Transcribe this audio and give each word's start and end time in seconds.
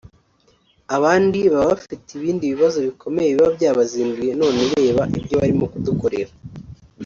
abandi 0.95 1.39
baba 1.51 1.65
bafite 1.71 2.07
ibindi 2.17 2.43
bibazo 2.53 2.77
bikomeye 2.87 3.29
biba 3.31 3.49
byabazinduye 3.57 4.31
none 4.41 4.59
reba 4.75 5.03
ibyo 5.19 5.35
barimo 5.41 5.65
kudukorera” 5.71 6.33